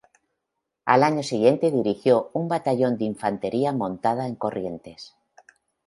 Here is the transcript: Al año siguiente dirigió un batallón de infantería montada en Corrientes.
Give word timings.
Al 0.85 1.03
año 1.03 1.21
siguiente 1.21 1.69
dirigió 1.69 2.31
un 2.33 2.47
batallón 2.47 2.97
de 2.97 3.05
infantería 3.05 3.71
montada 3.71 4.25
en 4.25 4.33
Corrientes. 4.33 5.13